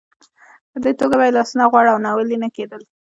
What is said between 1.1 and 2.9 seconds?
به یې لاسونه غوړ او ناولې نه کېدل.